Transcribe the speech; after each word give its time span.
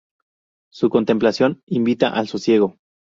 Su 0.73 0.89
contemplación 0.89 1.61
invita 1.67 2.09
al 2.11 2.27
sosiego. 2.27 2.79